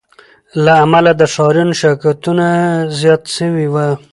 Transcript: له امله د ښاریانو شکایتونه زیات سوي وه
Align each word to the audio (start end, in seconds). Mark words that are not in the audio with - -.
له 0.63 0.73
امله 0.83 1.11
د 1.19 1.21
ښاریانو 1.33 1.77
شکایتونه 1.81 2.45
زیات 2.99 3.23
سوي 3.37 3.67
وه 3.73 3.87